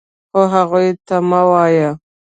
خو 0.31 0.41
هغوی 0.53 0.87
ته 1.07 1.15
مه 1.29 1.41
وایه. 1.49 1.89